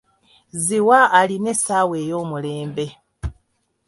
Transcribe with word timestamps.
Ziwa 0.63 0.99
alina 1.19 1.49
essaawa 1.55 1.95
ey'omulembe. 2.03 2.85